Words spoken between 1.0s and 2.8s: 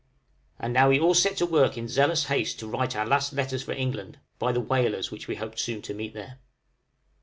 set to work in zealous haste to